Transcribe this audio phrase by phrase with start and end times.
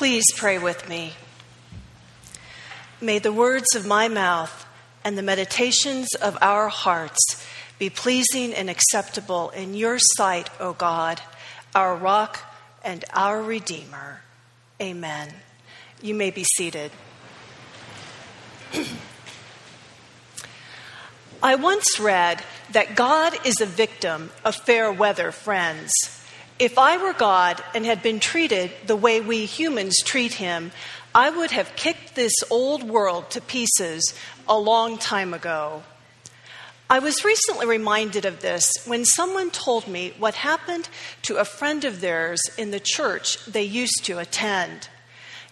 [0.00, 1.12] Please pray with me.
[3.02, 4.66] May the words of my mouth
[5.04, 7.46] and the meditations of our hearts
[7.78, 11.20] be pleasing and acceptable in your sight, O God,
[11.74, 12.40] our rock
[12.82, 14.22] and our Redeemer.
[14.80, 15.34] Amen.
[16.00, 16.92] You may be seated.
[21.42, 22.42] I once read
[22.72, 25.92] that God is a victim of fair weather friends.
[26.60, 30.72] If I were God and had been treated the way we humans treat him,
[31.14, 34.12] I would have kicked this old world to pieces
[34.46, 35.82] a long time ago.
[36.90, 40.90] I was recently reminded of this when someone told me what happened
[41.22, 44.90] to a friend of theirs in the church they used to attend.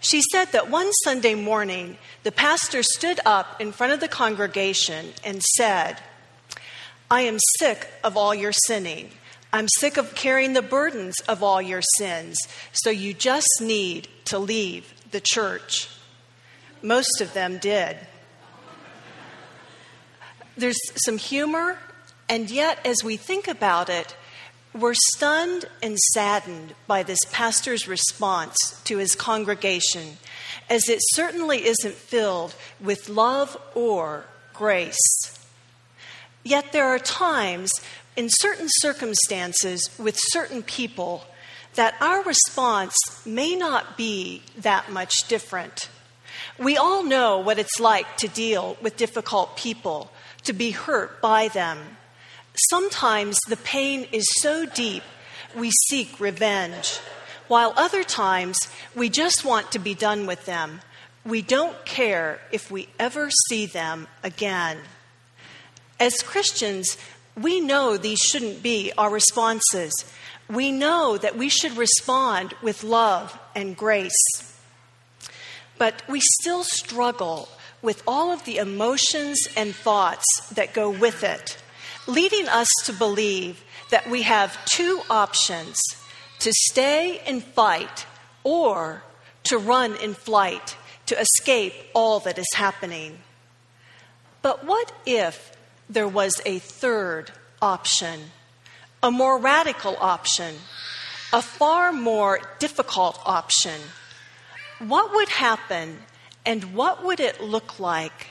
[0.00, 5.14] She said that one Sunday morning, the pastor stood up in front of the congregation
[5.24, 6.00] and said,
[7.10, 9.12] I am sick of all your sinning.
[9.52, 12.36] I'm sick of carrying the burdens of all your sins,
[12.72, 15.88] so you just need to leave the church.
[16.82, 17.96] Most of them did.
[20.56, 21.78] There's some humor,
[22.28, 24.16] and yet, as we think about it,
[24.74, 30.18] we're stunned and saddened by this pastor's response to his congregation,
[30.68, 34.98] as it certainly isn't filled with love or grace.
[36.44, 37.70] Yet there are times
[38.18, 41.24] in certain circumstances with certain people
[41.76, 45.88] that our response may not be that much different.
[46.58, 50.10] We all know what it's like to deal with difficult people,
[50.42, 51.78] to be hurt by them.
[52.70, 55.04] Sometimes the pain is so deep
[55.54, 56.98] we seek revenge,
[57.46, 58.58] while other times
[58.96, 60.80] we just want to be done with them.
[61.24, 64.78] We don't care if we ever see them again.
[66.00, 66.96] As Christians,
[67.42, 69.92] we know these shouldn't be our responses.
[70.48, 74.58] We know that we should respond with love and grace.
[75.76, 77.48] But we still struggle
[77.82, 81.56] with all of the emotions and thoughts that go with it,
[82.06, 85.78] leading us to believe that we have two options
[86.40, 88.06] to stay and fight
[88.42, 89.02] or
[89.44, 93.18] to run in flight to escape all that is happening.
[94.42, 95.56] But what if
[95.88, 97.32] there was a third
[97.62, 98.20] option,
[99.02, 100.56] a more radical option,
[101.32, 103.80] a far more difficult option.
[104.78, 105.98] What would happen
[106.44, 108.28] and what would it look like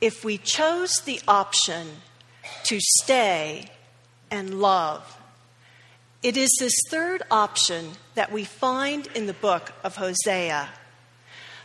[0.00, 1.88] if we chose the option
[2.64, 3.70] to stay
[4.30, 5.18] and love?
[6.22, 10.70] It is this third option that we find in the book of Hosea.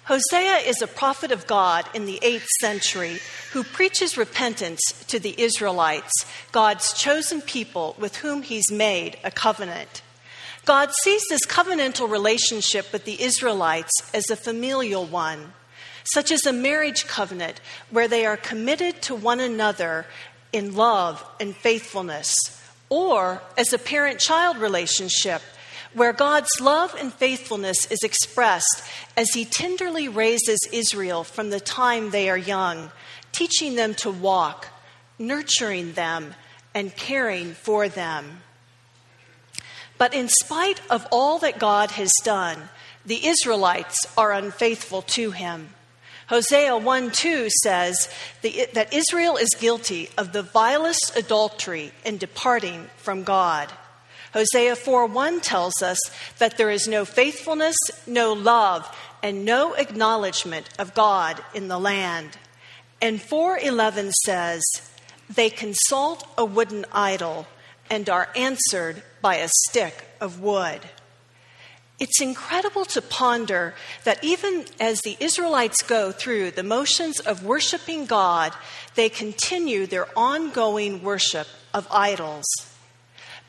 [0.10, 3.20] Hosea is a prophet of God in the 8th century
[3.54, 10.02] who preaches repentance to the Israelites, God's chosen people with whom he's made a covenant.
[10.66, 15.54] God sees this covenantal relationship with the Israelites as a familial one,
[16.06, 20.08] such as a marriage covenant where they are committed to one another
[20.52, 22.36] in love and faithfulness,
[22.90, 25.44] or as a parent child relationship
[25.94, 28.84] where God's love and faithfulness is expressed
[29.18, 32.92] as He tenderly raises Israel from the time they are young,
[33.32, 34.68] teaching them to walk,
[35.18, 36.36] nurturing them,
[36.74, 38.42] and caring for them.
[39.98, 42.70] But in spite of all that God has done,
[43.06, 45.70] the Israelites are unfaithful to Him.
[46.28, 48.08] Hosea 1 2 says
[48.44, 53.72] that Israel is guilty of the vilest adultery in departing from God.
[54.34, 56.00] Hosea 4 1 tells us
[56.38, 57.76] that there is no faithfulness,
[58.06, 58.90] no love,
[59.24, 62.38] and no acknowledgement of God in the land.
[63.02, 64.64] And 411 says,
[65.30, 67.48] They consult a wooden idol
[67.90, 70.82] and are answered by a stick of wood.
[72.00, 73.74] It's incredible to ponder
[74.06, 78.54] that even as the Israelites go through the motions of worshiping God,
[78.96, 82.46] they continue their ongoing worship of idols.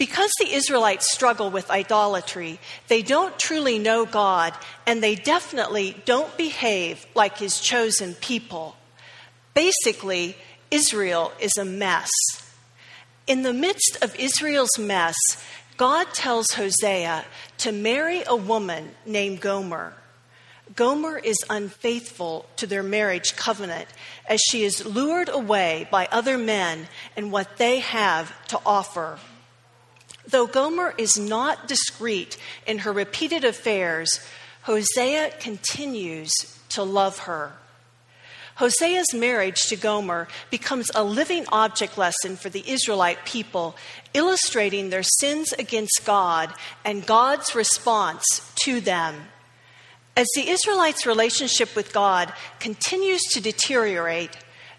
[0.00, 4.54] Because the Israelites struggle with idolatry, they don't truly know God,
[4.86, 8.76] and they definitely don't behave like his chosen people.
[9.52, 10.38] Basically,
[10.70, 12.08] Israel is a mess.
[13.26, 15.16] In the midst of Israel's mess,
[15.76, 17.26] God tells Hosea
[17.58, 19.92] to marry a woman named Gomer.
[20.74, 23.88] Gomer is unfaithful to their marriage covenant
[24.26, 26.88] as she is lured away by other men
[27.18, 29.18] and what they have to offer.
[30.30, 32.36] Though Gomer is not discreet
[32.66, 34.20] in her repeated affairs,
[34.62, 36.32] Hosea continues
[36.70, 37.52] to love her.
[38.56, 43.74] Hosea's marriage to Gomer becomes a living object lesson for the Israelite people,
[44.12, 46.52] illustrating their sins against God
[46.84, 49.28] and God's response to them.
[50.14, 54.36] As the Israelites' relationship with God continues to deteriorate,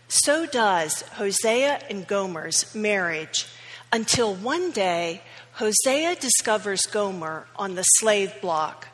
[0.07, 3.47] so does Hosea and Gomer's marriage
[3.91, 5.21] until one day
[5.61, 8.87] Hosea discovers Gomer on the slave block.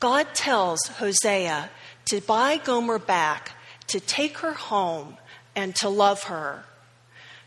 [0.00, 1.70] God tells Hosea
[2.10, 3.52] to buy Gomer back,
[3.86, 5.16] to take her home,
[5.56, 6.64] and to love her.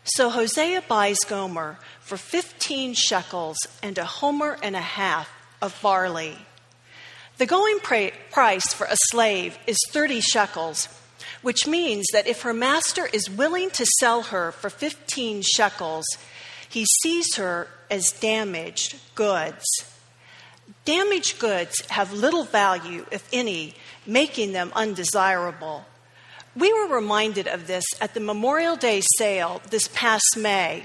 [0.02, 5.30] So Hosea buys Gomer for 15 shekels and a homer and a half
[5.62, 6.36] of barley.
[7.38, 10.88] The going price for a slave is 30 shekels,
[11.42, 16.04] which means that if her master is willing to sell her for 15 shekels,
[16.72, 19.64] he sees her as damaged goods.
[20.84, 23.74] Damaged goods have little value, if any,
[24.06, 25.84] making them undesirable.
[26.56, 30.84] We were reminded of this at the Memorial Day sale this past May.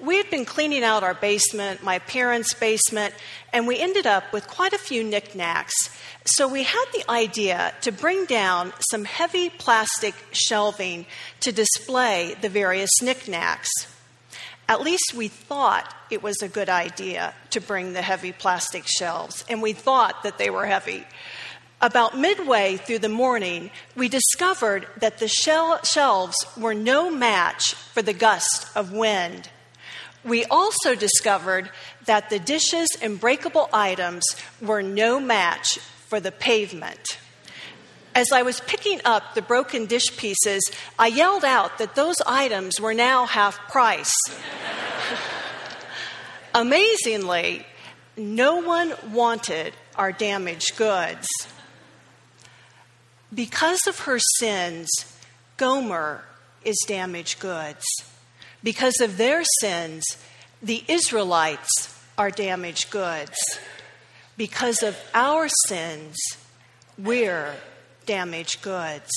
[0.00, 3.14] We had been cleaning out our basement, my parents' basement,
[3.52, 5.74] and we ended up with quite a few knickknacks.
[6.26, 11.06] So we had the idea to bring down some heavy plastic shelving
[11.40, 13.70] to display the various knickknacks.
[14.68, 19.44] At least we thought it was a good idea to bring the heavy plastic shelves,
[19.48, 21.06] and we thought that they were heavy.
[21.80, 28.02] About midway through the morning, we discovered that the shel- shelves were no match for
[28.02, 29.50] the gust of wind.
[30.24, 31.70] We also discovered
[32.06, 34.24] that the dishes and breakable items
[34.60, 35.78] were no match
[36.08, 37.18] for the pavement.
[38.16, 40.62] As I was picking up the broken dish pieces,
[40.98, 44.14] I yelled out that those items were now half price.
[46.54, 47.66] Amazingly,
[48.16, 51.28] no one wanted our damaged goods.
[53.34, 54.88] Because of her sins,
[55.58, 56.24] Gomer
[56.64, 57.84] is damaged goods.
[58.62, 60.06] Because of their sins,
[60.62, 63.36] the Israelites are damaged goods.
[64.38, 66.16] Because of our sins,
[66.96, 67.56] we're
[68.06, 69.10] damaged goods.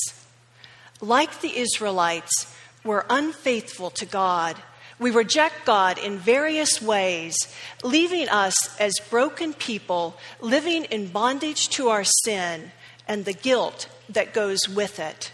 [1.01, 2.53] Like the Israelites,
[2.83, 4.57] we're unfaithful to God.
[4.99, 7.35] We reject God in various ways,
[7.83, 12.71] leaving us as broken people living in bondage to our sin
[13.07, 15.31] and the guilt that goes with it.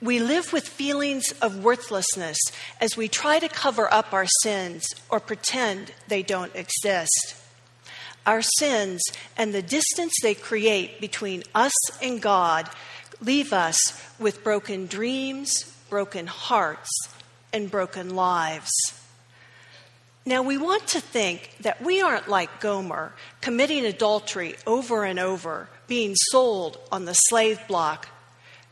[0.00, 2.38] We live with feelings of worthlessness
[2.80, 7.36] as we try to cover up our sins or pretend they don't exist.
[8.26, 9.02] Our sins
[9.36, 11.72] and the distance they create between us
[12.02, 12.68] and God
[13.20, 13.78] leave us
[14.18, 15.52] with broken dreams,
[15.90, 16.90] broken hearts,
[17.52, 18.70] and broken lives.
[20.24, 25.68] Now, we want to think that we aren't like Gomer, committing adultery over and over,
[25.88, 28.08] being sold on the slave block.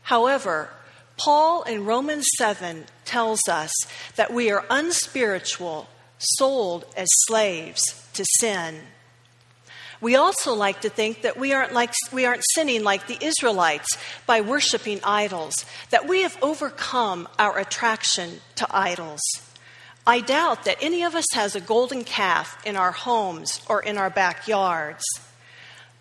[0.03, 0.69] However,
[1.17, 3.71] Paul in Romans 7 tells us
[4.15, 7.81] that we are unspiritual, sold as slaves
[8.13, 8.79] to sin.
[10.01, 13.97] We also like to think that we aren't, like, we aren't sinning like the Israelites
[14.25, 19.21] by worshiping idols, that we have overcome our attraction to idols.
[20.05, 23.99] I doubt that any of us has a golden calf in our homes or in
[23.99, 25.03] our backyards.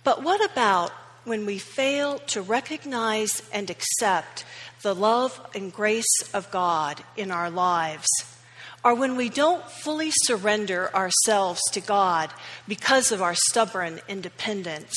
[0.03, 0.91] But what about
[1.25, 4.47] when we fail to recognize and accept
[4.81, 8.09] the love and grace of God in our lives?
[8.83, 12.31] Or when we don't fully surrender ourselves to God
[12.67, 14.95] because of our stubborn independence?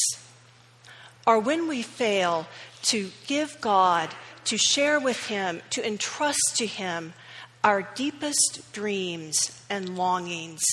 [1.27, 2.47] Or when we fail
[2.83, 4.09] to give God,
[4.45, 7.13] to share with Him, to entrust to Him
[7.63, 10.63] our deepest dreams and longings?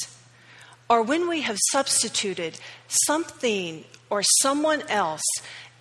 [0.88, 5.22] Or when we have substituted something or someone else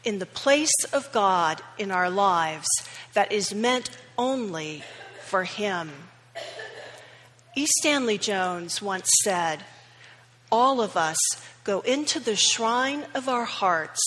[0.03, 2.67] in the place of God in our lives
[3.13, 4.83] that is meant only
[5.25, 5.91] for Him?
[7.59, 7.67] E.
[7.81, 9.65] Stanley Jones once said,
[10.49, 11.17] All of us
[11.65, 13.99] go into the shrine of our hearts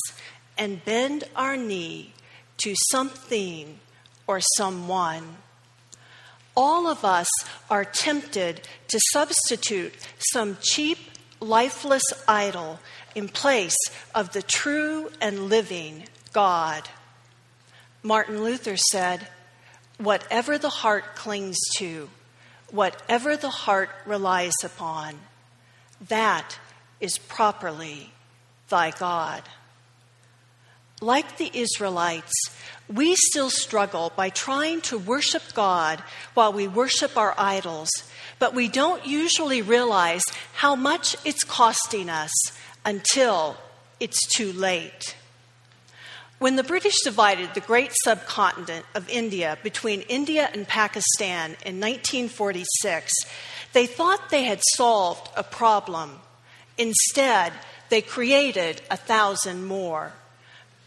[0.57, 2.15] and bend our knee
[2.63, 3.79] to something
[4.27, 5.37] or someone.
[6.57, 7.29] All of us
[7.69, 9.93] are tempted to substitute
[10.33, 10.97] some cheap,
[11.39, 12.81] lifeless idol
[13.15, 13.77] in place
[14.15, 16.89] of the true and living God.
[18.03, 19.29] Martin Luther said,
[19.99, 22.09] Whatever the heart clings to,
[22.73, 25.14] whatever the heart relies upon,
[26.09, 26.59] that
[27.00, 28.12] is properly
[28.69, 29.43] thy God.
[31.00, 32.33] Like the Israelites,
[32.88, 36.02] we still struggle by trying to worship God
[36.35, 37.91] while we worship our idols,
[38.38, 40.23] but we don't usually realize
[40.55, 42.33] how much it's costing us
[42.85, 43.57] until
[44.00, 45.17] it's too late.
[46.43, 53.13] When the British divided the great subcontinent of India between India and Pakistan in 1946,
[53.73, 56.19] they thought they had solved a problem.
[56.77, 57.53] Instead,
[57.91, 60.15] they created a thousand more.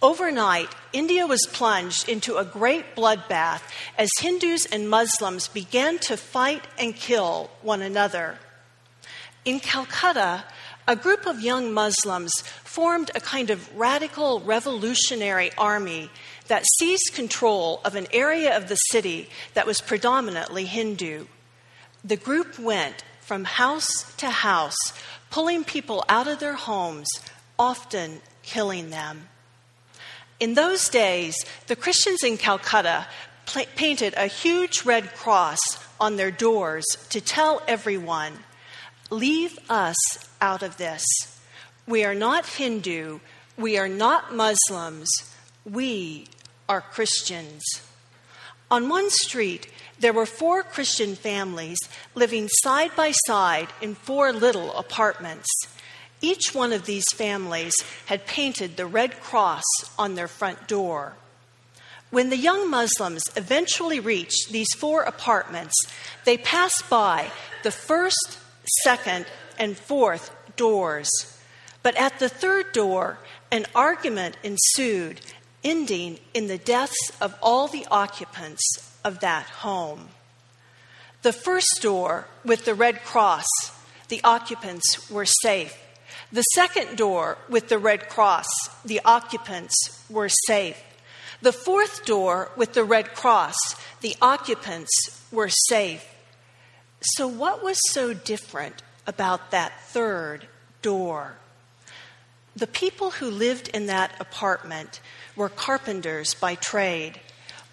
[0.01, 3.61] Overnight, India was plunged into a great bloodbath
[3.97, 8.39] as Hindus and Muslims began to fight and kill one another.
[9.45, 10.43] In Calcutta,
[10.85, 12.31] a group of young Muslims
[12.75, 16.09] formed a kind of radical revolutionary army
[16.47, 21.25] that seized control of an area of the city that was predominantly Hindu.
[22.03, 24.75] The group went from house to house,
[25.31, 27.07] pulling people out of their homes,
[27.57, 29.29] often killing them.
[30.41, 31.33] In those days,
[31.67, 33.07] the Christians in Calcutta
[33.45, 35.61] pl- painted a huge red cross
[35.97, 38.33] on their doors to tell everyone,
[39.09, 39.95] Leave us
[40.41, 41.34] out of this.
[41.87, 43.19] We are not Hindu.
[43.57, 45.07] We are not Muslims.
[45.65, 46.25] We
[46.67, 47.63] are Christians.
[48.71, 49.67] On one street,
[49.99, 51.77] there were four Christian families
[52.15, 55.47] living side by side in four little apartments.
[56.21, 57.75] Each one of these families
[58.07, 59.63] had painted the Red Cross
[59.99, 61.13] on their front door.
[62.09, 65.75] When the young Muslims eventually reached these four apartments,
[66.23, 67.29] they passed by
[67.61, 68.39] the first,
[68.83, 69.27] second,
[69.59, 71.09] and fourth doors.
[71.85, 73.19] But at the third door,
[73.51, 75.21] an argument ensued,
[75.63, 78.63] ending in the deaths of all the occupants
[79.03, 80.09] of that home.
[81.21, 83.45] The first door with the Red Cross,
[84.07, 85.77] the occupants were safe.
[86.31, 88.47] The second door with the Red Cross,
[88.83, 89.75] the occupants
[90.09, 90.81] were safe.
[91.43, 93.57] The fourth door with the Red Cross,
[94.01, 94.89] the occupants
[95.31, 96.03] were safe.
[97.01, 100.47] So, what was so different about that third
[100.81, 101.35] door?
[102.55, 105.01] The people who lived in that apartment
[105.35, 107.19] were carpenters by trade.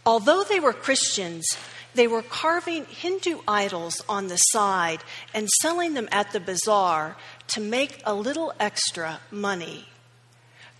[0.05, 1.47] Although they were Christians,
[1.95, 7.17] they were carving Hindu idols on the side and selling them at the bazaar
[7.49, 9.87] to make a little extra money.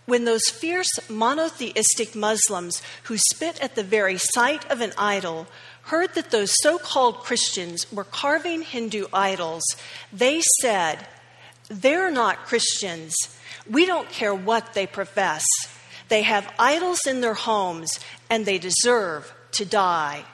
[0.05, 5.47] When those fierce monotheistic Muslims who spit at the very sight of an idol
[5.83, 9.63] heard that those so called Christians were carving Hindu idols,
[10.11, 11.07] they said,
[11.69, 13.15] They're not Christians.
[13.69, 15.45] We don't care what they profess.
[16.09, 20.25] They have idols in their homes and they deserve to die.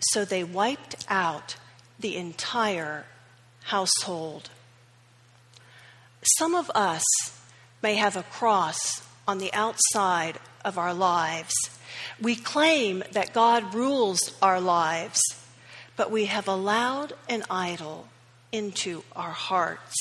[0.00, 1.56] So they wiped out
[1.98, 3.06] the entire
[3.64, 4.50] household.
[6.38, 7.04] Some of us
[7.82, 11.54] may have a cross on the outside of our lives.
[12.20, 15.20] We claim that God rules our lives,
[15.96, 18.08] but we have allowed an idol
[18.52, 19.94] into our hearts.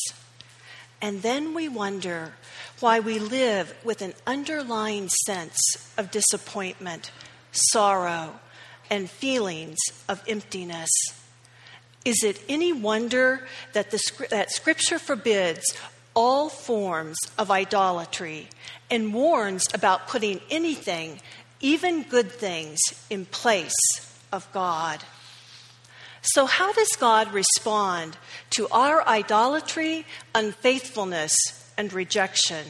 [1.04, 2.32] And then we wonder
[2.80, 5.60] why we live with an underlying sense
[5.98, 7.12] of disappointment,
[7.52, 8.40] sorrow,
[8.90, 10.90] and feelings of emptiness.
[12.06, 15.66] Is it any wonder that, the, that Scripture forbids
[16.16, 18.48] all forms of idolatry
[18.90, 21.20] and warns about putting anything,
[21.60, 22.80] even good things,
[23.10, 23.76] in place
[24.32, 25.04] of God?
[26.24, 28.18] So, how does God respond
[28.52, 31.34] to our idolatry, unfaithfulness,
[31.78, 32.66] and rejection?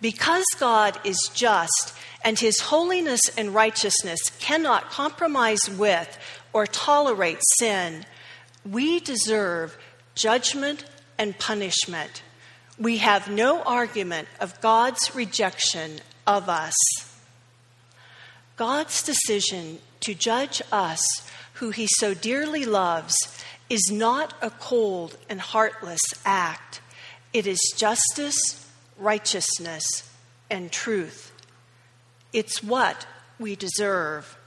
[0.00, 6.18] Because God is just and his holiness and righteousness cannot compromise with
[6.52, 8.06] or tolerate sin,
[8.64, 9.76] we deserve
[10.14, 10.84] judgment
[11.18, 12.22] and punishment.
[12.78, 16.74] We have no argument of God's rejection of us.
[18.56, 21.04] God's decision to judge us
[21.56, 23.14] who he so dearly loves,
[23.68, 26.80] is not a cold and heartless act.
[27.32, 28.66] It is justice,
[28.98, 30.08] righteousness,
[30.50, 31.32] and truth.
[32.32, 33.06] It's what
[33.38, 34.38] we deserve.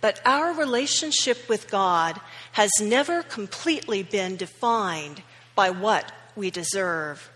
[0.00, 2.20] But our relationship with God
[2.52, 5.22] has never completely been defined
[5.54, 7.29] by what we deserve.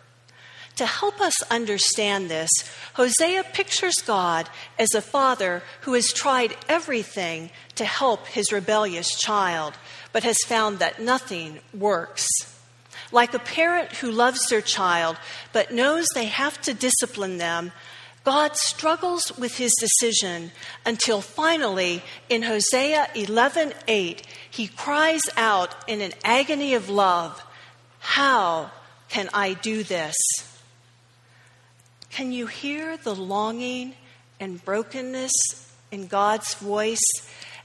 [0.77, 2.51] To help us understand this,
[2.95, 9.75] Hosea pictures God as a father who has tried everything to help his rebellious child,
[10.13, 12.27] but has found that nothing works.
[13.13, 15.17] Like a parent who loves their child
[15.53, 17.71] but knows they have to discipline them,
[18.25, 20.51] God struggles with his decision
[20.85, 27.43] until finally in Hosea 11:8 he cries out in an agony of love,
[28.01, 28.73] "How
[29.09, 30.17] can I do this?"
[32.15, 33.95] Can you hear the longing
[34.39, 35.33] and brokenness
[35.91, 37.03] in God's voice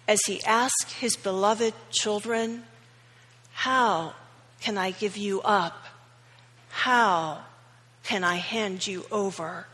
[0.07, 2.63] as He asks His beloved children,
[3.51, 4.15] How
[4.59, 5.85] can I give you up?
[6.69, 7.43] How
[8.03, 9.67] can I hand you over?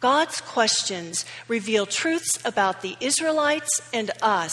[0.00, 4.52] God's questions reveal truths about the Israelites and us,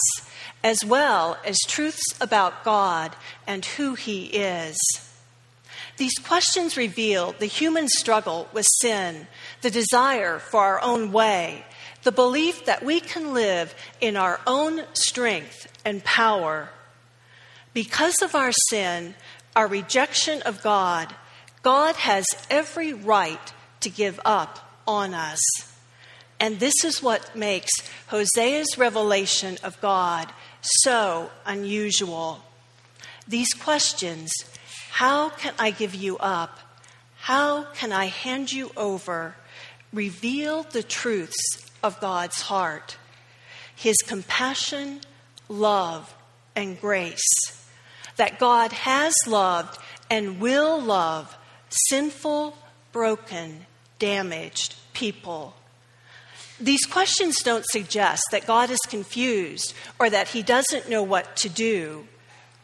[0.63, 3.15] as well as truths about God
[3.47, 4.77] and who He is.
[5.99, 9.27] These questions reveal the human struggle with sin,
[9.59, 11.65] the desire for our own way,
[12.03, 16.69] the belief that we can live in our own strength and power.
[17.73, 19.13] Because of our sin,
[19.57, 21.13] our rejection of God,
[21.63, 25.41] God has every right to give up on us.
[26.39, 27.71] And this is what makes
[28.07, 32.41] Hosea's revelation of God so unusual.
[33.27, 34.31] These questions
[34.89, 36.59] how can I give you up?
[37.17, 39.35] How can I hand you over?
[39.93, 42.97] Reveal the truths of God's heart
[43.75, 45.01] His compassion,
[45.47, 46.13] love,
[46.55, 47.29] and grace.
[48.17, 49.77] That God has loved
[50.09, 51.37] and will love
[51.87, 52.57] sinful,
[52.91, 53.65] broken,
[53.99, 55.55] damaged people.
[56.59, 61.49] These questions don't suggest that God is confused or that he doesn't know what to
[61.49, 62.05] do.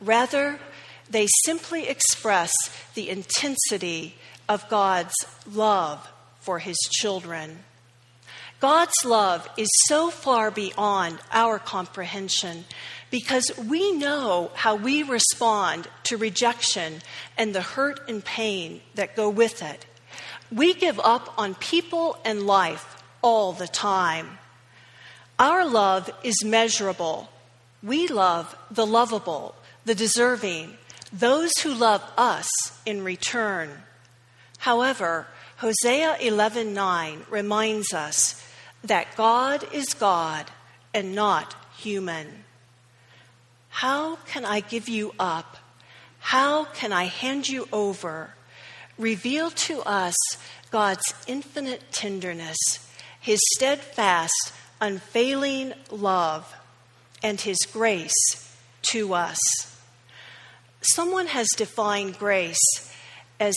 [0.01, 0.59] Rather,
[1.09, 2.51] they simply express
[2.93, 4.15] the intensity
[4.49, 5.15] of God's
[5.51, 6.07] love
[6.39, 7.59] for his children.
[8.59, 12.65] God's love is so far beyond our comprehension
[13.11, 17.01] because we know how we respond to rejection
[17.37, 19.85] and the hurt and pain that go with it.
[20.51, 24.37] We give up on people and life all the time.
[25.37, 27.29] Our love is measurable.
[27.83, 30.77] We love the lovable, the deserving,
[31.17, 32.49] those who love us
[32.85, 33.83] in return.
[34.57, 38.41] However, Hosea 11:9 reminds us
[38.83, 40.51] that God is God
[40.93, 42.43] and not human.
[43.69, 45.57] How can I give you up?
[46.19, 48.33] How can I hand you over?
[48.97, 50.15] Reveal to us
[50.71, 52.57] God's infinite tenderness,
[53.19, 56.53] His steadfast, unfailing love,
[57.23, 58.13] and His grace
[58.91, 59.39] to us.
[60.93, 62.91] Someone has defined grace
[63.39, 63.55] as,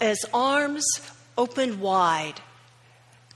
[0.00, 0.84] as arms
[1.36, 2.40] opened wide,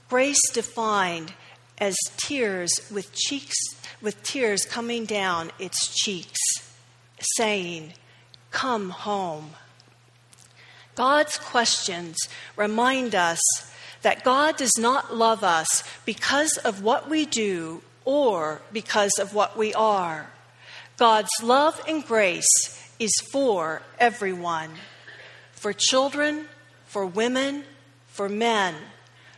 [0.09, 1.33] grace defined
[1.79, 3.55] as tears with cheeks
[4.01, 6.39] with tears coming down its cheeks,
[7.35, 7.93] saying,
[8.51, 9.51] Come home.
[10.95, 12.17] God's questions
[12.55, 13.39] remind us
[14.01, 19.57] that God does not love us because of what we do or because of what
[19.57, 20.29] we are.
[20.97, 22.47] God's love and grace
[22.99, 24.71] is for everyone
[25.57, 26.45] for children,
[26.85, 27.63] for women,
[28.07, 28.75] for men,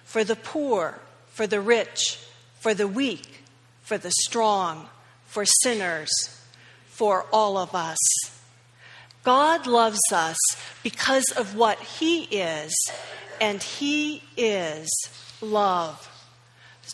[0.03, 2.19] for the poor, for the rich,
[2.59, 3.43] for the weak,
[3.81, 4.89] for the strong,
[5.25, 6.09] for sinners,
[6.87, 7.97] for all of us.
[9.23, 10.37] God loves us
[10.83, 12.75] because of what He is,
[13.39, 14.89] and He is
[15.41, 16.05] love.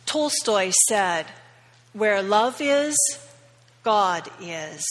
[0.05, 1.25] Tolstoy said,
[1.93, 2.95] Where love is,
[3.85, 4.83] God is.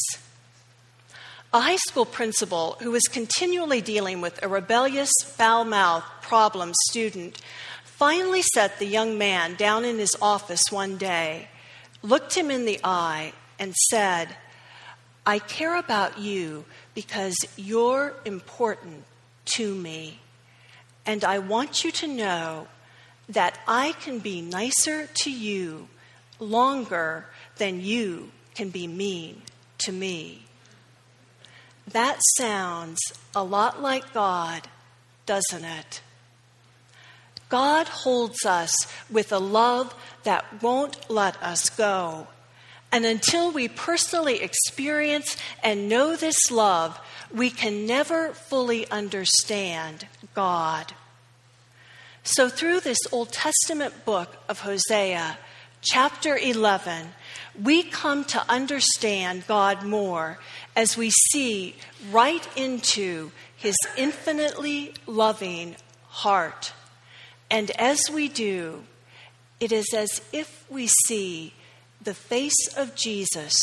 [1.53, 7.43] A high school principal who was continually dealing with a rebellious, foul mouthed problem student
[7.83, 11.49] finally set the young man down in his office one day,
[12.03, 14.37] looked him in the eye, and said,
[15.27, 19.03] I care about you because you're important
[19.57, 20.21] to me.
[21.05, 22.69] And I want you to know
[23.29, 25.89] that I can be nicer to you
[26.39, 27.27] longer
[27.57, 29.43] than you can be mean
[29.79, 30.45] to me.
[31.87, 33.01] That sounds
[33.35, 34.69] a lot like God,
[35.27, 36.01] doesn't it?
[37.49, 38.75] God holds us
[39.11, 42.27] with a love that won't let us go.
[42.91, 46.99] And until we personally experience and know this love,
[47.33, 50.95] we can never fully understand God.
[52.23, 55.39] So, through this Old Testament book of Hosea,
[55.83, 57.09] chapter 11,
[57.63, 60.39] we come to understand God more
[60.75, 61.77] as we see
[62.11, 65.77] right into his infinitely loving
[66.09, 66.73] heart.
[67.51, 68.85] And as we do,
[69.61, 71.55] it is as if we see
[72.03, 73.55] the face of Jesus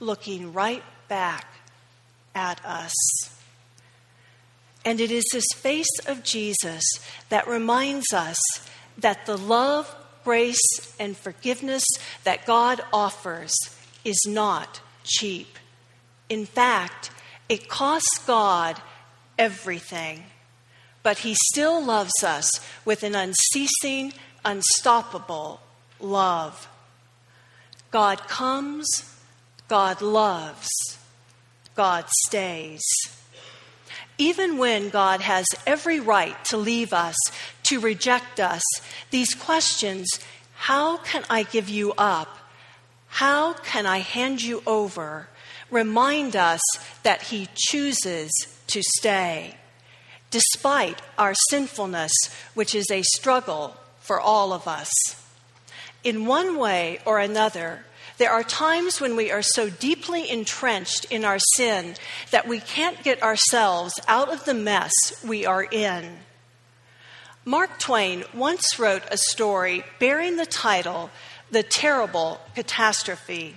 [0.00, 1.46] looking right back
[2.34, 2.94] at us.
[4.84, 6.82] And it is this face of Jesus
[7.28, 8.38] that reminds us
[8.98, 9.94] that the love
[10.24, 11.84] grace and forgiveness
[12.24, 13.52] that God offers
[14.04, 15.58] is not cheap.
[16.28, 17.10] In fact,
[17.48, 18.80] it costs God
[19.38, 20.24] everything,
[21.02, 22.50] but He still loves us
[22.84, 24.12] with an unceasing,
[24.44, 25.60] unstoppable
[26.00, 26.68] love.
[27.90, 28.86] God comes,
[29.68, 30.68] God loves,
[31.74, 32.82] God stays.
[34.18, 37.16] Even when God has every right to leave us,
[37.64, 38.62] to reject us,
[39.10, 40.08] these questions
[40.54, 42.38] how can I give you up?
[43.08, 45.28] How can I hand you over?
[45.70, 46.60] Remind us
[47.02, 48.30] that He chooses
[48.68, 49.56] to stay.
[50.32, 52.10] despite our sinfulness,
[52.54, 54.90] which is a struggle for all of us.
[56.02, 57.84] In one way or another,
[58.18, 61.94] there are times when we are so deeply entrenched in our sin
[62.30, 64.92] that we can't get ourselves out of the mess
[65.24, 66.18] we are in.
[67.44, 71.10] Mark Twain once wrote a story bearing the title
[71.50, 73.56] The Terrible Catastrophe.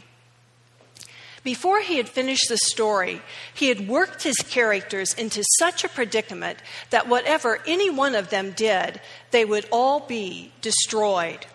[1.43, 3.21] Before he had finished the story,
[3.53, 6.57] he had worked his characters into such a predicament
[6.89, 11.45] that whatever any one of them did, they would all be destroyed.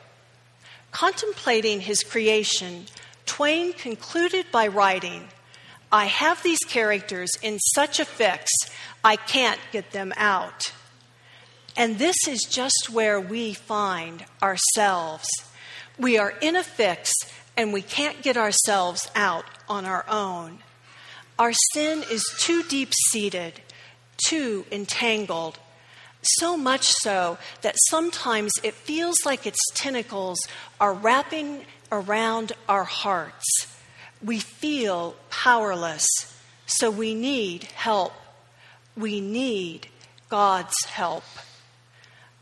[0.90, 2.86] Contemplating his creation,
[3.26, 5.28] Twain concluded by writing,
[5.92, 8.50] I have these characters in such a fix,
[9.02, 10.72] I can't get them out.
[11.76, 15.28] And this is just where we find ourselves.
[15.98, 17.12] We are in a fix
[17.56, 20.58] and we can't get ourselves out on our own.
[21.38, 23.60] Our sin is too deep seated,
[24.26, 25.58] too entangled,
[26.22, 30.38] so much so that sometimes it feels like its tentacles
[30.80, 33.46] are wrapping around our hearts.
[34.22, 36.06] We feel powerless,
[36.66, 38.12] so we need help.
[38.96, 39.88] We need
[40.28, 41.24] God's help.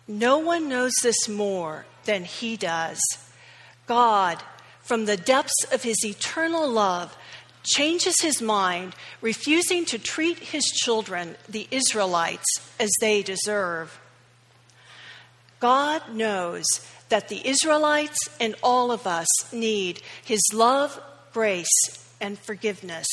[0.06, 2.98] No one knows this more than He does.
[3.86, 4.42] God,
[4.82, 7.16] from the depths of His eternal love,
[7.62, 12.46] changes his mind, refusing to treat his children, the Israelites,
[12.78, 14.00] as they deserve.
[15.60, 16.64] God knows
[17.08, 21.00] that the Israelites and all of us need his love,
[21.32, 21.68] grace,
[22.20, 23.06] and forgiveness.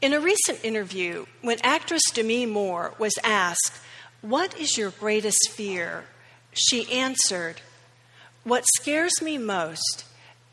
[0.00, 3.80] In a recent interview, when actress Demi Moore was asked,
[4.20, 6.04] what is your greatest fear?
[6.52, 7.60] She answered,
[8.42, 10.04] What scares me most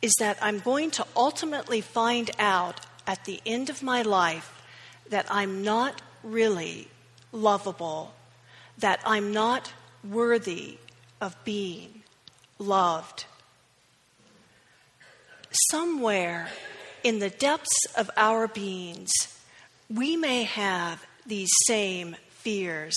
[0.05, 4.63] is that I'm going to ultimately find out at the end of my life
[5.09, 6.87] that I'm not really
[7.31, 8.13] lovable,
[8.77, 9.73] that I'm not
[10.07, 10.77] worthy
[11.19, 12.03] of being
[12.59, 13.25] loved.
[15.71, 16.49] Somewhere
[17.03, 19.11] in the depths of our beings,
[19.89, 22.95] we may have these same fears.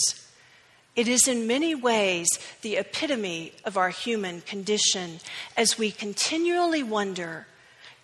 [0.98, 2.26] It is in many ways
[2.62, 5.20] the epitome of our human condition
[5.56, 7.46] as we continually wonder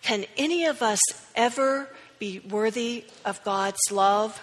[0.01, 1.01] can any of us
[1.35, 4.41] ever be worthy of God's love?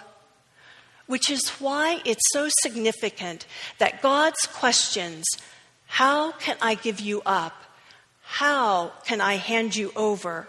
[1.07, 3.47] Which is why it's so significant
[3.79, 5.25] that God's questions
[5.87, 7.55] how can I give you up?
[8.21, 10.47] How can I hand you over?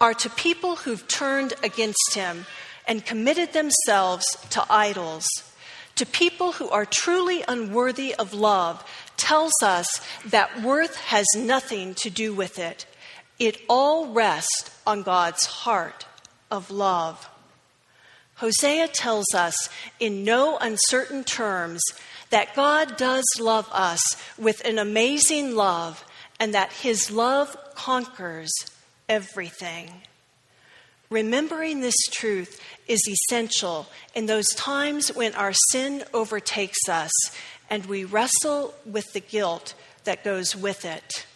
[0.00, 2.46] are to people who've turned against Him
[2.88, 5.28] and committed themselves to idols
[5.96, 8.84] to people who are truly unworthy of love
[9.16, 12.86] tells us that worth has nothing to do with it.
[13.38, 16.06] It all rests on God's heart
[16.50, 17.28] of love.
[18.36, 19.68] Hosea tells us
[20.00, 21.80] in no uncertain terms
[22.30, 24.00] that God does love us
[24.38, 26.04] with an amazing love
[26.40, 28.50] and that his love conquers
[29.08, 29.90] everything.
[31.12, 37.10] Remembering this truth is essential in those times when our sin overtakes us
[37.68, 41.26] and we wrestle with the guilt that goes with it.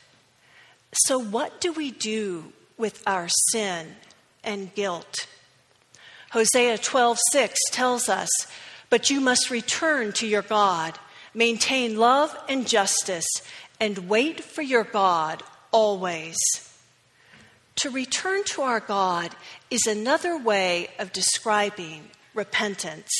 [1.05, 3.97] So, what do we do with our sin
[4.43, 5.27] and guilt?
[6.31, 8.31] Hosea 12:6 tells us,
[8.89, 10.99] "But you must return to your God,
[11.35, 13.29] maintain love and justice,
[13.79, 16.66] and wait for your God always."
[17.77, 19.35] To return to our God
[19.71, 23.13] is another way of describing repentance.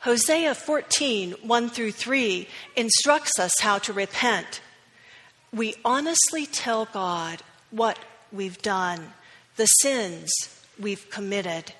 [0.00, 4.60] Hosea 14, 1 through 3, instructs us how to repent.
[5.52, 7.98] We honestly tell God what
[8.30, 9.12] we've done,
[9.56, 10.30] the sins
[10.78, 11.72] we've committed.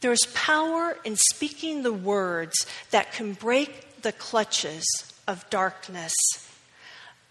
[0.00, 4.84] There's power in speaking the words that can break the clutches
[5.28, 6.12] of darkness.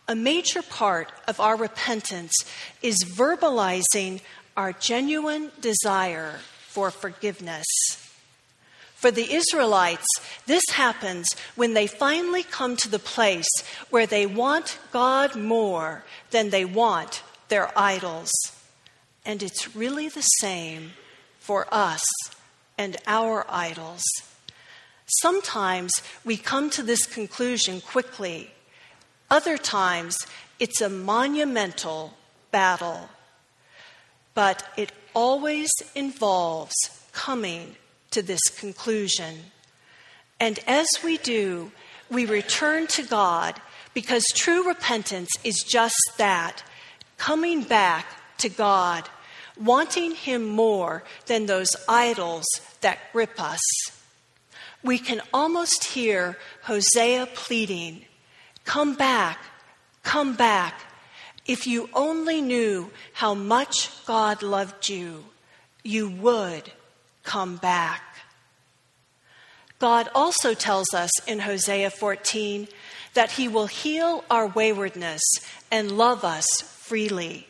[0.09, 2.33] A major part of our repentance
[2.81, 4.21] is verbalizing
[4.57, 7.67] our genuine desire for forgiveness.
[8.95, 10.07] For the Israelites,
[10.47, 13.45] this happens when they finally come to the place
[13.91, 18.31] where they want God more than they want their idols.
[19.23, 20.93] And it's really the same
[21.37, 22.01] for us
[22.79, 24.01] and our idols.
[25.21, 25.91] Sometimes
[26.25, 28.49] we come to this conclusion quickly
[29.29, 30.17] other times,
[30.59, 32.13] it's a monumental
[32.51, 33.09] battle,
[34.33, 36.75] but it always involves
[37.11, 37.75] coming
[38.11, 39.51] to this conclusion.
[40.39, 41.71] And as we do,
[42.09, 43.61] we return to God
[43.93, 46.63] because true repentance is just that
[47.17, 48.05] coming back
[48.37, 49.09] to God,
[49.61, 52.45] wanting Him more than those idols
[52.81, 53.59] that grip us.
[54.81, 58.05] we can almost hear Hosea pleading,
[58.69, 59.39] Come back,
[60.03, 60.79] come back.
[61.47, 65.25] If you only knew how much God loved you,
[65.83, 66.71] you would
[67.23, 68.03] come back.
[69.79, 72.67] God also tells us in Hosea 14
[73.15, 75.23] that He will heal our waywardness
[75.71, 77.47] and love us freely.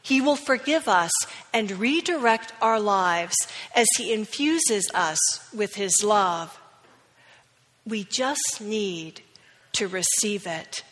[0.00, 1.10] He will forgive us
[1.52, 3.34] and redirect our lives
[3.74, 5.18] as He infuses us
[5.52, 6.56] with His love.
[7.84, 9.22] We just need
[9.74, 10.82] to receive it.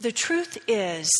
[0.00, 1.10] The truth is,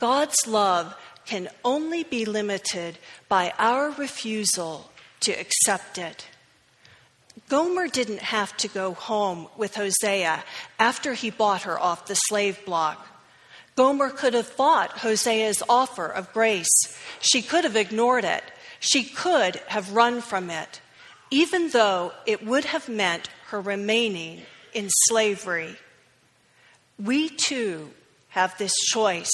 [0.00, 2.98] God's love can only be limited
[3.28, 6.26] by our refusal to accept it.
[7.48, 10.44] Gomer didn't have to go home with Hosea
[10.78, 13.06] after he bought her off the slave block.
[13.76, 16.98] Gomer could have fought Hosea's offer of grace.
[17.20, 18.42] She could have ignored it.
[18.80, 20.80] She could have run from it,
[21.30, 24.42] even though it would have meant her remaining
[24.78, 25.74] in slavery.
[27.02, 27.90] We too
[28.28, 29.32] have this choice.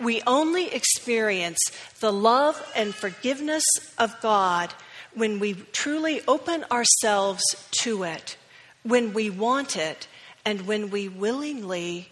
[0.00, 1.58] We only experience
[2.00, 3.64] the love and forgiveness
[3.98, 4.72] of God
[5.14, 7.42] when we truly open ourselves
[7.82, 8.38] to it,
[8.82, 10.08] when we want it,
[10.46, 12.08] and when we willingly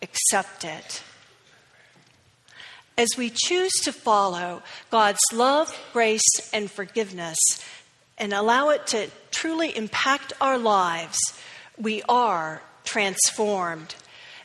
[0.00, 1.02] accept it.
[2.96, 7.38] As we choose to follow God's love, grace, and forgiveness
[8.16, 11.18] and allow it to truly impact our lives,
[11.78, 13.94] we are transformed.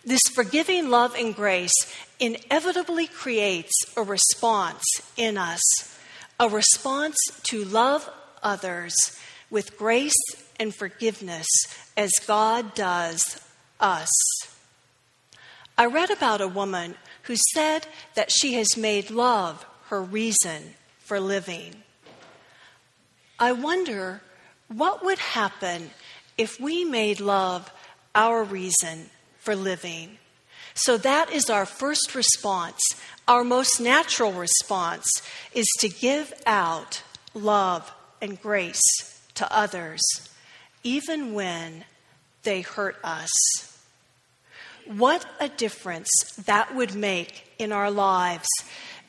[0.03, 1.73] This forgiving love and grace
[2.19, 4.83] inevitably creates a response
[5.17, 5.61] in us,
[6.39, 8.09] a response to love
[8.41, 8.95] others
[9.49, 10.13] with grace
[10.59, 11.47] and forgiveness
[11.95, 13.41] as God does
[13.79, 14.09] us.
[15.77, 17.85] I read about a woman who said
[18.15, 21.83] that she has made love her reason for living.
[23.39, 24.21] I wonder
[24.67, 25.91] what would happen
[26.38, 27.71] if we made love
[28.13, 30.17] our reason for living.
[30.73, 32.80] So that is our first response.
[33.28, 35.08] Our most natural response
[35.54, 37.02] is to give out
[37.34, 38.82] love and grace
[39.36, 40.02] to others,
[40.84, 41.86] even when
[42.43, 43.30] they hurt us.
[44.86, 46.10] What a difference
[46.45, 48.47] that would make in our lives,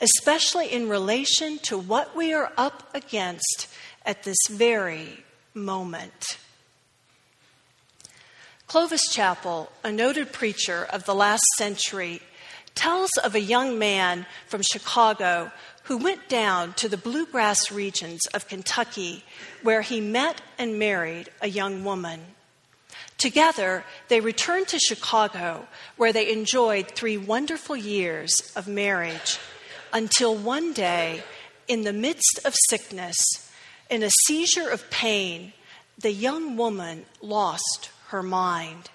[0.01, 3.69] especially in relation to what we are up against
[4.05, 6.38] at this very moment.
[8.68, 12.20] Clovis Chappell, a noted preacher of the last century,
[12.74, 15.50] tells of a young man from Chicago
[15.85, 19.24] who went down to the bluegrass regions of Kentucky
[19.62, 22.20] where he met and married a young woman.
[23.16, 29.38] Together, they returned to Chicago, where they enjoyed three wonderful years of marriage,
[29.94, 31.22] until one day,
[31.68, 33.16] in the midst of sickness,
[33.88, 35.54] in a seizure of pain,
[35.96, 38.90] the young woman lost her mind.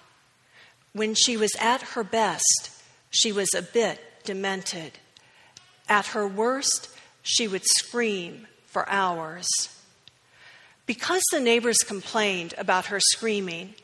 [0.92, 2.70] When she was at her best,
[3.10, 4.92] she was a bit demented.
[5.88, 6.88] At her worst,
[7.22, 9.48] she would scream for hours.
[10.86, 13.74] Because the neighbors complained about her screaming,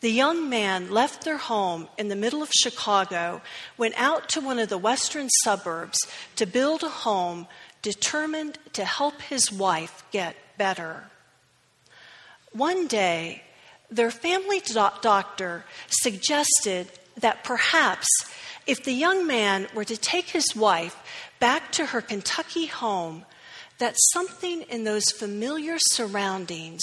[0.00, 3.42] the young man left their home in the middle of Chicago,
[3.76, 5.98] went out to one of the western suburbs
[6.36, 7.46] to build a home,
[7.82, 11.04] determined to help his wife get better.
[12.52, 13.42] One day,
[13.90, 18.06] their family do- doctor suggested that perhaps
[18.66, 20.96] if the young man were to take his wife
[21.38, 23.24] back to her Kentucky home,
[23.78, 26.80] that something in those familiar surroundings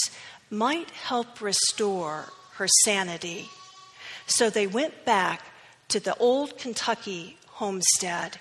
[0.50, 3.50] might help restore her sanity.
[4.26, 5.42] So they went back
[5.90, 8.40] to the old Kentucky homestead.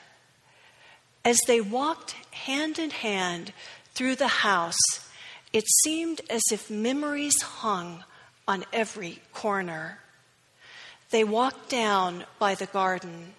[1.24, 3.52] As they walked hand in hand
[3.94, 4.78] through the house,
[5.52, 8.04] it seemed as if memories hung
[8.48, 9.98] on every corner.
[11.10, 13.34] They walked down by the garden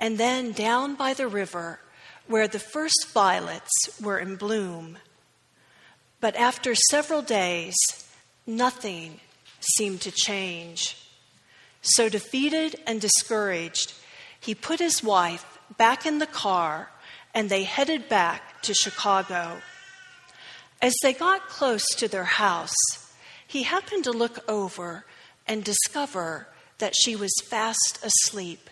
[0.00, 1.80] and then down by the river
[2.26, 4.98] where the first violets were in bloom.
[6.20, 7.74] But after several days,
[8.46, 9.20] nothing
[9.60, 10.96] seemed to change.
[11.82, 13.92] So, defeated and discouraged,
[14.40, 16.90] he put his wife back in the car
[17.34, 19.60] and they headed back to Chicago.
[20.80, 22.74] As they got close to their house,
[23.46, 25.04] he happened to look over
[25.46, 28.70] and discover that she was fast asleep.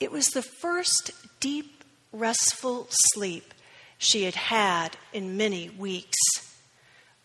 [0.00, 1.10] It was the first
[1.40, 3.54] deep, restful sleep
[3.98, 6.16] she had had in many weeks.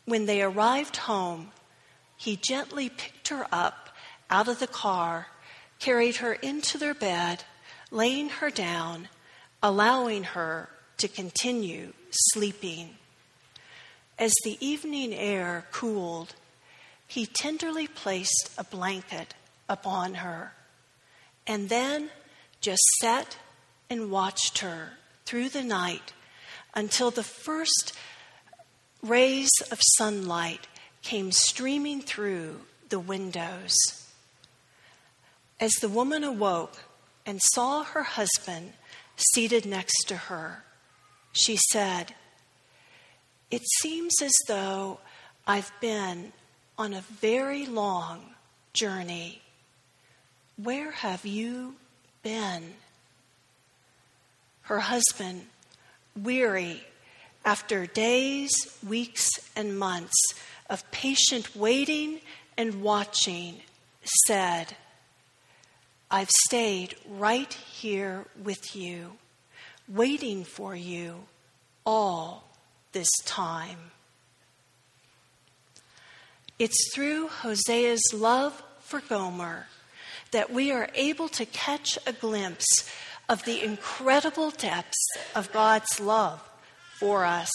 [0.06, 1.52] When they arrived home,
[2.18, 3.89] he gently picked her up
[4.30, 5.28] out of the car,
[5.80, 7.44] carried her into their bed,
[7.92, 9.10] laying her down,
[9.62, 12.96] allowing her to continue sleeping.
[14.18, 16.36] As the evening air cooled,
[17.08, 19.34] he tenderly placed a blanket
[19.70, 20.54] upon her
[21.46, 22.10] and then
[22.62, 23.38] just sat
[23.89, 24.94] and watched her
[25.26, 26.13] through the night
[26.74, 27.94] until the first
[29.02, 30.68] rays of sunlight
[31.02, 33.76] came streaming through the windows.
[35.60, 36.84] As the woman awoke
[37.26, 38.74] and saw her husband
[39.16, 40.63] seated next to her,
[41.34, 42.16] she said,
[43.52, 45.00] It seems as though
[45.46, 46.32] I've been
[46.78, 48.22] on a very long
[48.74, 49.42] journey.
[50.58, 51.76] Where have you
[52.22, 52.74] been?
[54.64, 55.48] Her husband,
[56.16, 56.84] weary
[57.46, 58.52] after days,
[58.88, 60.16] weeks, and months
[60.70, 62.22] of patient waiting
[62.58, 63.62] and watching,
[64.28, 64.76] said,
[66.10, 69.14] I've stayed right here with you,
[69.88, 71.24] waiting for you
[71.86, 72.44] all
[72.92, 73.92] this time.
[76.60, 79.68] It's through Hosea's love for Gomer
[80.32, 82.89] that we are able to catch a glimpse
[83.28, 86.42] of the incredible depths of God's love
[87.00, 87.50] for us.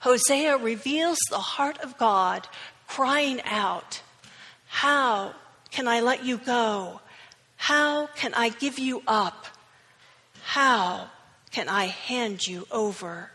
[0.00, 2.48] Hosea reveals the heart of God
[2.86, 4.02] crying out,
[4.66, 5.34] How
[5.70, 7.00] can I let you go?
[7.56, 9.46] How can I give you up?
[10.42, 11.10] How
[11.50, 13.32] can I hand you over?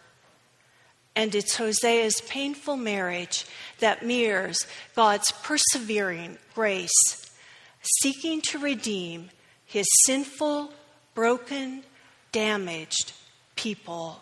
[1.15, 3.45] And it's Hosea's painful marriage
[3.79, 6.91] that mirrors God's persevering grace,
[8.01, 9.29] seeking to redeem
[9.65, 10.73] his sinful,
[11.13, 11.83] broken,
[12.31, 13.13] damaged
[13.55, 14.21] people.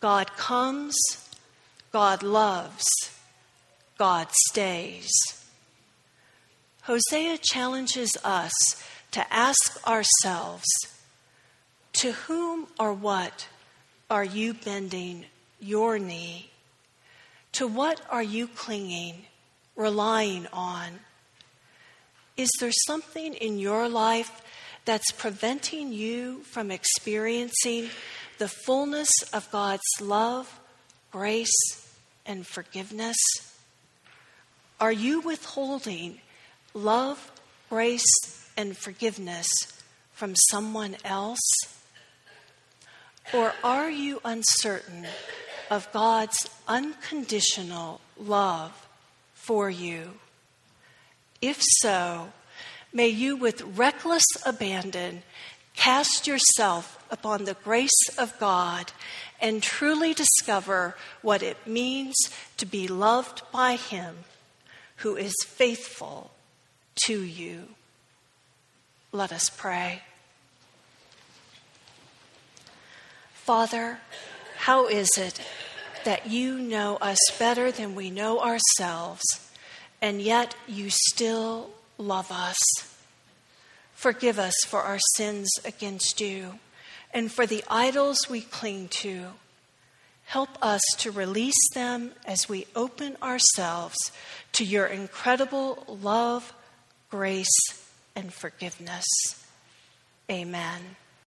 [0.00, 0.96] God comes,
[1.92, 2.84] God loves,
[3.98, 5.10] God stays.
[6.82, 8.52] Hosea challenges us
[9.12, 10.66] to ask ourselves
[11.92, 13.46] to whom or what
[14.10, 15.26] are you bending
[15.62, 16.50] your knee?
[17.52, 19.26] To what are you clinging,
[19.76, 21.00] relying on?
[22.36, 24.42] Is there something in your life
[24.84, 27.90] that's preventing you from experiencing
[28.38, 30.60] the fullness of God's love,
[31.10, 31.52] grace,
[32.26, 33.16] and forgiveness?
[34.80, 36.20] Are you withholding
[36.74, 37.30] love,
[37.68, 39.46] grace, and forgiveness
[40.12, 41.38] from someone else?
[43.32, 45.06] Or are you uncertain
[45.72, 48.86] of God's unconditional love
[49.32, 50.10] for you?
[51.40, 52.28] If so,
[52.92, 55.22] may you with reckless abandon
[55.74, 58.92] cast yourself upon the grace of God
[59.40, 62.16] and truly discover what it means
[62.58, 64.16] to be loved by Him
[64.96, 66.32] who is faithful
[67.06, 67.68] to you.
[69.10, 70.02] Let us pray.
[73.32, 73.98] Father,
[74.62, 75.40] how is it
[76.04, 79.22] that you know us better than we know ourselves,
[80.00, 82.58] and yet you still love us?
[83.94, 86.58] Forgive us for our sins against you
[87.14, 89.26] and for the idols we cling to.
[90.24, 93.96] Help us to release them as we open ourselves
[94.52, 96.52] to your incredible love
[97.12, 97.84] grace,
[98.16, 99.04] and forgiveness.
[100.30, 100.96] Amen.